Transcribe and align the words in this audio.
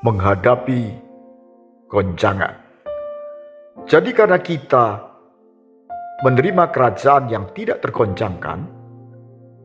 menghadapi 0.00 0.96
goncangan. 1.92 2.56
Jadi 3.84 4.10
karena 4.16 4.40
kita 4.40 4.86
menerima 6.24 6.72
kerajaan 6.72 7.28
yang 7.28 7.44
tidak 7.52 7.84
tergoncangkan, 7.84 8.64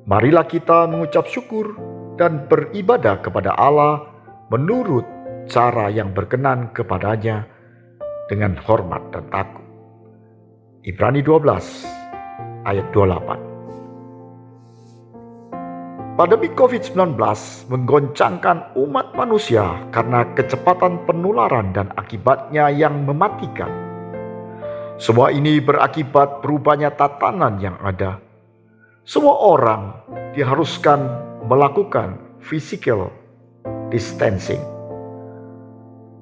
marilah 0.03 0.43
kita 0.43 0.91
mengucap 0.91 1.27
syukur 1.31 1.75
dan 2.19 2.47
beribadah 2.51 3.23
kepada 3.23 3.55
Allah 3.55 4.11
menurut 4.51 5.07
cara 5.47 5.87
yang 5.87 6.11
berkenan 6.11 6.71
kepadanya 6.75 7.47
dengan 8.27 8.59
hormat 8.59 9.07
dan 9.15 9.23
takut. 9.31 9.63
Ibrani 10.83 11.23
12 11.23 12.67
ayat 12.67 12.87
28 12.91 13.54
Pandemi 16.15 16.47
COVID-19 16.47 17.19
menggoncangkan 17.67 18.71
umat 18.79 19.11
manusia 19.19 19.83
karena 19.91 20.23
kecepatan 20.31 21.03
penularan 21.03 21.75
dan 21.75 21.91
akibatnya 21.99 22.71
yang 22.71 23.03
mematikan. 23.03 23.67
Semua 24.95 25.27
ini 25.35 25.59
berakibat 25.59 26.39
berubahnya 26.39 26.95
tatanan 26.95 27.59
yang 27.59 27.75
ada. 27.83 28.23
Semua 29.03 29.43
orang 29.43 29.91
diharuskan 30.31 31.03
melakukan 31.51 32.39
physical 32.39 33.11
distancing. 33.91 34.63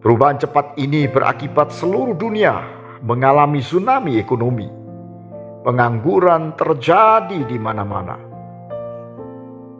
Perubahan 0.01 0.41
cepat 0.41 0.73
ini 0.81 1.05
berakibat 1.05 1.69
seluruh 1.69 2.17
dunia 2.17 2.65
mengalami 3.05 3.61
tsunami 3.61 4.17
ekonomi. 4.17 4.65
Pengangguran 5.61 6.57
terjadi 6.57 7.45
di 7.45 7.61
mana-mana 7.61 8.32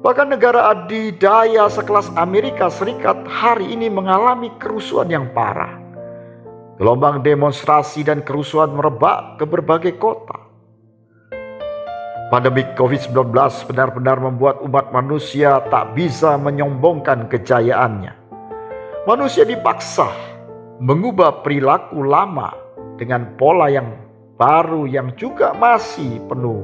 Bahkan 0.04 0.36
negara 0.36 0.68
adidaya 0.76 1.72
sekelas 1.72 2.12
Amerika 2.20 2.68
Serikat 2.68 3.24
hari 3.24 3.72
ini 3.72 3.88
mengalami 3.88 4.52
kerusuhan 4.60 5.08
yang 5.08 5.32
parah. 5.32 5.80
Gelombang 6.76 7.24
demonstrasi 7.24 8.04
dan 8.04 8.20
kerusuhan 8.20 8.76
merebak 8.76 9.40
ke 9.40 9.48
berbagai 9.48 9.96
kota. 9.96 10.44
Pandemi 12.28 12.68
COVID-19 12.76 13.32
benar-benar 13.72 14.20
membuat 14.20 14.60
umat 14.68 14.92
manusia 14.92 15.64
tak 15.72 15.96
bisa 15.96 16.36
menyombongkan 16.36 17.32
kejayaannya. 17.32 18.12
Manusia 19.08 19.48
dipaksa 19.48 20.12
mengubah 20.84 21.48
perilaku 21.48 22.04
lama 22.04 22.52
dengan 23.00 23.40
pola 23.40 23.72
yang 23.72 23.88
baru 24.36 24.84
yang 24.84 25.16
juga 25.16 25.56
masih 25.56 26.20
penuh 26.28 26.60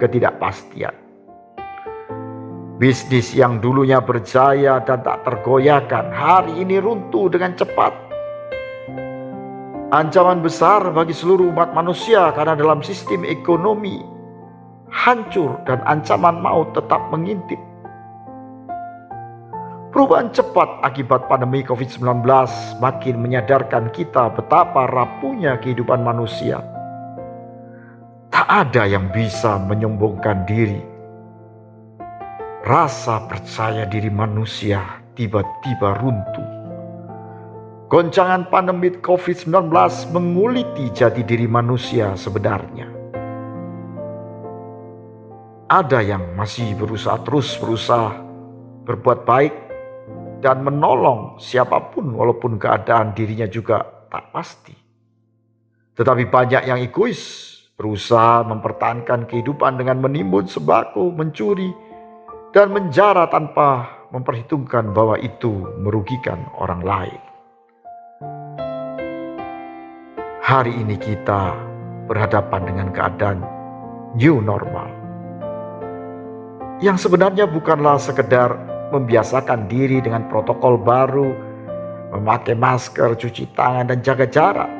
ketidakpastian. 0.00 1.09
Bisnis 2.80 3.36
yang 3.36 3.60
dulunya 3.60 4.00
berjaya 4.00 4.80
dan 4.80 5.04
tak 5.04 5.20
tergoyahkan 5.28 6.16
hari 6.16 6.64
ini 6.64 6.80
runtuh 6.80 7.28
dengan 7.28 7.52
cepat. 7.52 7.92
Ancaman 9.92 10.40
besar 10.40 10.88
bagi 10.88 11.12
seluruh 11.12 11.52
umat 11.52 11.76
manusia 11.76 12.32
karena 12.32 12.56
dalam 12.56 12.80
sistem 12.80 13.28
ekonomi 13.28 14.00
hancur 14.88 15.60
dan 15.68 15.84
ancaman 15.84 16.40
maut 16.40 16.72
tetap 16.72 17.04
mengintip. 17.12 17.60
Perubahan 19.92 20.32
cepat 20.32 20.80
akibat 20.80 21.28
pandemi 21.28 21.60
COVID-19 21.60 22.24
makin 22.80 23.16
menyadarkan 23.20 23.92
kita 23.92 24.32
betapa 24.32 24.88
rapuhnya 24.88 25.60
kehidupan 25.60 26.00
manusia. 26.00 26.64
Tak 28.32 28.48
ada 28.48 28.88
yang 28.88 29.12
bisa 29.12 29.60
menyombongkan 29.68 30.48
diri 30.48 30.89
rasa 32.60 33.24
percaya 33.24 33.88
diri 33.88 34.12
manusia 34.12 35.00
tiba-tiba 35.16 35.96
runtuh. 35.96 36.48
Goncangan 37.90 38.52
pandemi 38.52 38.94
COVID-19 39.00 39.72
menguliti 40.14 40.92
jati 40.94 41.24
diri 41.26 41.48
manusia 41.48 42.14
sebenarnya. 42.14 42.86
Ada 45.70 45.98
yang 46.04 46.36
masih 46.36 46.76
berusaha 46.76 47.18
terus 47.24 47.56
berusaha 47.58 48.14
berbuat 48.86 49.26
baik 49.26 49.54
dan 50.44 50.62
menolong 50.62 51.40
siapa 51.40 51.90
pun 51.90 52.12
walaupun 52.12 52.60
keadaan 52.60 53.16
dirinya 53.16 53.48
juga 53.48 53.82
tak 54.10 54.30
pasti. 54.34 54.74
Tetapi 55.96 56.28
banyak 56.30 56.62
yang 56.68 56.78
egois, 56.78 57.20
berusaha 57.74 58.46
mempertahankan 58.46 59.26
kehidupan 59.26 59.78
dengan 59.78 60.02
menimbun 60.02 60.46
sembako, 60.46 61.10
mencuri, 61.14 61.89
dan 62.50 62.74
menjara 62.74 63.30
tanpa 63.30 63.86
memperhitungkan 64.10 64.90
bahwa 64.90 65.14
itu 65.22 65.70
merugikan 65.78 66.50
orang 66.58 66.82
lain. 66.82 67.20
Hari 70.42 70.74
ini 70.74 70.98
kita 70.98 71.54
berhadapan 72.10 72.66
dengan 72.66 72.88
keadaan 72.90 73.38
new 74.18 74.42
normal. 74.42 74.90
Yang 76.82 77.06
sebenarnya 77.06 77.46
bukanlah 77.46 78.02
sekedar 78.02 78.58
membiasakan 78.90 79.70
diri 79.70 80.02
dengan 80.02 80.26
protokol 80.26 80.74
baru, 80.74 81.30
memakai 82.18 82.58
masker, 82.58 83.14
cuci 83.14 83.54
tangan, 83.54 83.94
dan 83.94 84.02
jaga 84.02 84.26
jarak. 84.26 84.70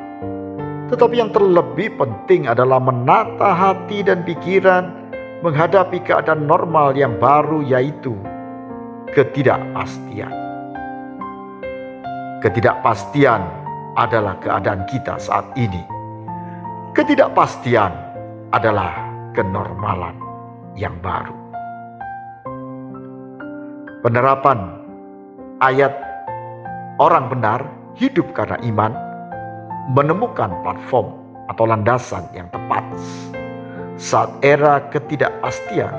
Tetapi 0.91 1.15
yang 1.15 1.31
terlebih 1.31 1.95
penting 1.95 2.51
adalah 2.51 2.83
menata 2.83 3.55
hati 3.55 4.03
dan 4.03 4.27
pikiran 4.27 5.00
menghadapi 5.41 6.05
keadaan 6.05 6.45
normal 6.45 6.93
yang 6.93 7.17
baru, 7.17 7.65
yaitu 7.65 8.13
ketidakpastian. 9.11 10.31
Ketidakpastian 12.41 13.41
adalah 13.97 14.37
keadaan 14.41 14.85
kita 14.89 15.17
saat 15.17 15.45
ini. 15.57 15.81
Ketidakpastian 16.93 17.91
adalah 18.53 18.93
kenormalan 19.33 20.17
yang 20.77 20.95
baru. 21.01 21.37
Penerapan 24.01 24.81
ayat 25.61 25.93
orang 26.97 27.29
benar 27.29 27.59
hidup 27.93 28.33
karena 28.33 28.57
iman 28.65 28.91
menemukan 29.93 30.49
platform 30.65 31.13
atau 31.49 31.63
landasan 31.69 32.25
yang 32.33 32.49
tepat 32.49 32.81
saat 34.01 34.33
era 34.41 34.81
ketidakpastian 34.89 35.93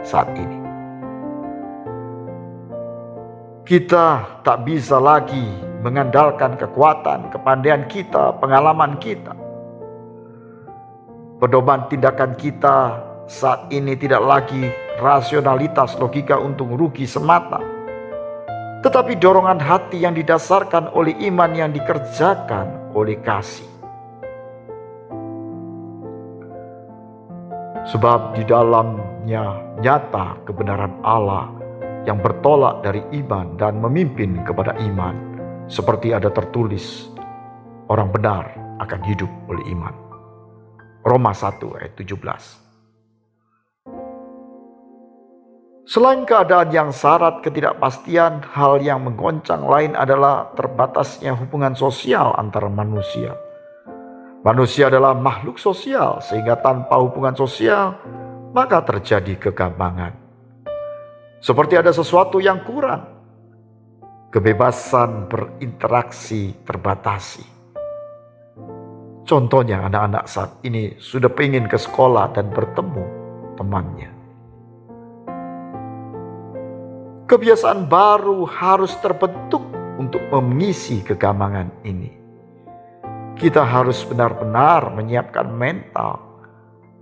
saat 0.00 0.32
ini. 0.32 0.64
Kita 3.68 4.24
tak 4.40 4.64
bisa 4.64 4.96
lagi 4.96 5.44
mengandalkan 5.84 6.56
kekuatan, 6.56 7.28
kepandaian 7.28 7.84
kita, 7.84 8.32
pengalaman 8.40 8.96
kita. 8.96 9.36
Pedoman 11.36 11.84
tindakan 11.92 12.32
kita 12.32 12.96
saat 13.28 13.68
ini 13.68 13.92
tidak 13.92 14.24
lagi 14.24 14.72
rasionalitas 14.96 16.00
logika 16.00 16.40
untuk 16.40 16.80
rugi 16.80 17.04
semata, 17.04 17.60
tetapi 18.80 19.20
dorongan 19.20 19.60
hati 19.60 20.00
yang 20.00 20.16
didasarkan 20.16 20.96
oleh 20.96 21.12
iman 21.28 21.52
yang 21.52 21.76
dikerjakan 21.76 22.96
oleh 22.96 23.20
kasih. 23.20 23.75
Sebab 27.86 28.34
di 28.34 28.42
dalamnya 28.42 29.62
nyata 29.78 30.42
kebenaran 30.42 30.98
Allah 31.06 31.54
yang 32.02 32.18
bertolak 32.18 32.82
dari 32.82 32.98
iman 33.22 33.54
dan 33.54 33.78
memimpin 33.78 34.42
kepada 34.42 34.74
iman. 34.78 35.14
Seperti 35.70 36.10
ada 36.10 36.30
tertulis, 36.30 37.10
orang 37.86 38.10
benar 38.10 38.54
akan 38.82 39.00
hidup 39.06 39.30
oleh 39.46 39.62
iman. 39.74 39.94
Roma 41.06 41.30
1 41.30 41.62
ayat 41.78 41.94
17. 41.94 42.66
Selain 45.86 46.26
keadaan 46.26 46.74
yang 46.74 46.90
syarat 46.90 47.46
ketidakpastian, 47.46 48.42
hal 48.58 48.82
yang 48.82 49.06
menggoncang 49.06 49.62
lain 49.62 49.94
adalah 49.94 50.50
terbatasnya 50.58 51.38
hubungan 51.38 51.78
sosial 51.78 52.34
antara 52.34 52.66
manusia. 52.66 53.45
Manusia 54.46 54.86
adalah 54.86 55.10
makhluk 55.10 55.58
sosial, 55.58 56.22
sehingga 56.22 56.54
tanpa 56.62 57.02
hubungan 57.02 57.34
sosial, 57.34 57.98
maka 58.54 58.78
terjadi 58.78 59.34
kegampangan. 59.50 60.14
Seperti 61.42 61.74
ada 61.74 61.90
sesuatu 61.90 62.38
yang 62.38 62.62
kurang, 62.62 63.10
kebebasan 64.30 65.26
berinteraksi 65.26 66.62
terbatasi. 66.62 67.42
Contohnya, 69.26 69.82
anak-anak 69.82 70.30
saat 70.30 70.62
ini 70.62 70.94
sudah 71.02 71.34
ingin 71.42 71.66
ke 71.66 71.74
sekolah 71.74 72.30
dan 72.30 72.46
bertemu 72.54 73.02
temannya. 73.58 74.10
Kebiasaan 77.26 77.90
baru 77.90 78.46
harus 78.46 78.94
terbentuk 79.02 79.66
untuk 79.98 80.22
mengisi 80.30 81.02
kegampangan 81.02 81.82
ini. 81.82 82.25
Kita 83.36 83.60
harus 83.60 84.00
benar-benar 84.08 84.96
menyiapkan 84.96 85.52
mental 85.52 86.26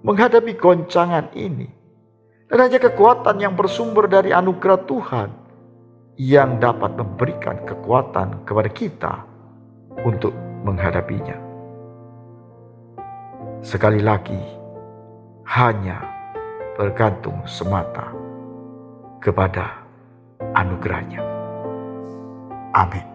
menghadapi 0.05 0.59
goncangan 0.59 1.33
ini. 1.33 1.71
Dan 2.51 2.69
hanya 2.71 2.79
kekuatan 2.79 3.41
yang 3.41 3.57
bersumber 3.57 4.05
dari 4.07 4.31
anugerah 4.31 4.85
Tuhan 4.85 5.31
yang 6.21 6.61
dapat 6.63 6.95
memberikan 6.95 7.65
kekuatan 7.67 8.47
kepada 8.47 8.71
kita 8.71 9.15
untuk 10.05 10.31
menghadapinya. 10.63 11.41
Sekali 13.65 14.05
lagi, 14.05 14.39
hanya 15.49 16.05
bergantung 16.77 17.43
semata 17.49 18.13
kepada 19.25 19.83
anugerahnya. 20.53 21.25
Amin. 22.77 23.13